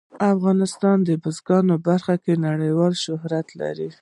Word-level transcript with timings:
افغانستان 0.33 0.97
د 1.03 1.09
بزګان 1.23 1.65
په 1.71 1.77
برخه 1.87 2.15
کې 2.23 2.33
نړیوال 2.47 2.93
شهرت 3.03 3.47
لري. 3.61 3.89